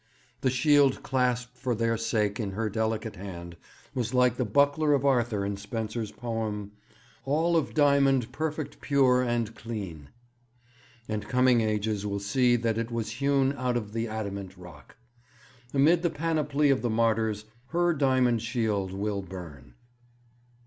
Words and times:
The 0.39 0.49
shield 0.49 1.03
clasped 1.03 1.55
for 1.55 1.75
their 1.75 1.95
sake 1.95 2.39
in 2.39 2.53
her 2.53 2.71
delicate 2.71 3.17
hand 3.17 3.55
was 3.93 4.15
like 4.15 4.35
the 4.37 4.45
buckler 4.45 4.93
of 4.95 5.05
Arthur 5.05 5.45
in 5.45 5.57
Spenser's 5.57 6.11
poem, 6.11 6.71
"All 7.23 7.55
of 7.55 7.75
diamond 7.75 8.31
perfect 8.31 8.81
pure 8.81 9.21
and 9.21 9.53
cleene," 9.53 10.09
and 11.07 11.27
coming 11.27 11.61
ages 11.61 12.03
will 12.03 12.19
see 12.19 12.55
that 12.55 12.79
it 12.79 12.89
was 12.89 13.11
hewn 13.21 13.53
out 13.53 13.77
of 13.77 13.93
the 13.93 14.07
adamant 14.07 14.57
rock. 14.57 14.97
Amid 15.71 16.01
the 16.01 16.09
panoply 16.09 16.71
of 16.71 16.81
the 16.81 16.89
martyrs 16.89 17.45
her 17.67 17.93
diamond 17.93 18.41
shield 18.41 18.91
will 18.93 19.21
burn.' 19.21 19.75